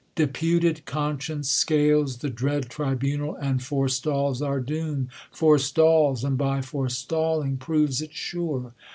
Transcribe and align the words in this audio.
Deputed 0.15 0.83
conscience 0.85 1.47
scales 1.47 2.17
The 2.17 2.31
dread 2.31 2.69
tribunal, 2.69 3.35
and 3.35 3.61
forestals 3.61 4.41
our 4.41 4.59
doom: 4.59 5.09
Forestals; 5.31 6.23
and, 6.23 6.39
by 6.39 6.63
forestalling, 6.63 7.57
proves 7.57 8.01
it 8.01 8.11
sure. 8.11 8.73